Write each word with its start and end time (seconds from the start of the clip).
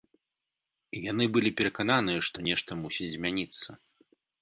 Яны 1.11 1.27
былі 1.35 1.53
перакананыя, 1.61 2.25
што 2.31 2.37
нешта 2.51 2.71
мусіць 2.83 3.15
змяніцца. 3.21 3.69